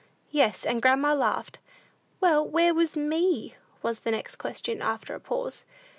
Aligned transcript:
"Yes; 0.31 0.65
and 0.65 0.81
grandma 0.81 1.13
laughed." 1.13 1.59
"Well, 2.19 2.43
where 2.43 2.73
was 2.73 2.95
me?" 2.95 3.53
was 3.83 3.99
the 3.99 4.09
next 4.09 4.37
question, 4.37 4.81
after 4.81 5.13
a 5.13 5.19
pause. 5.19 5.63